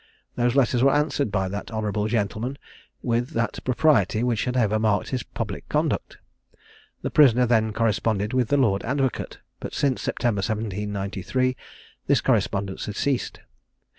Those 0.33 0.55
letters 0.55 0.81
were 0.81 0.95
answered 0.95 1.31
by 1.31 1.47
that 1.49 1.69
honourable 1.69 2.07
gentleman 2.07 2.57
with 3.03 3.33
that 3.33 3.63
propriety 3.63 4.23
which 4.23 4.45
had 4.45 4.57
ever 4.57 4.79
marked 4.79 5.09
his 5.09 5.21
public 5.21 5.69
conduct. 5.69 6.17
The 7.03 7.11
prisoner 7.11 7.45
then 7.45 7.71
corresponded 7.71 8.33
with 8.33 8.47
the 8.47 8.57
Lord 8.57 8.81
Advocate, 8.81 9.37
but 9.59 9.75
since 9.75 10.01
September 10.01 10.39
1793, 10.39 11.55
this 12.07 12.19
correspondence 12.19 12.87
had 12.87 12.95
ceased. 12.95 13.41